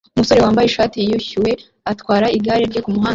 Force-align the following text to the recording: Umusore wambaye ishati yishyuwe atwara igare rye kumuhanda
Umusore 0.15 0.39
wambaye 0.45 0.67
ishati 0.67 0.97
yishyuwe 1.07 1.51
atwara 1.91 2.25
igare 2.37 2.63
rye 2.69 2.81
kumuhanda 2.83 3.09